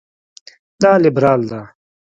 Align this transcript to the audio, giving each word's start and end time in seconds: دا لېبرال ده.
دا 0.81 0.91
لېبرال 1.03 1.41
ده. 1.51 1.61